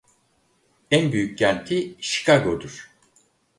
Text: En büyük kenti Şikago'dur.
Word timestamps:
En 0.91 1.11
büyük 1.11 1.37
kenti 1.37 1.95
Şikago'dur. 1.99 2.91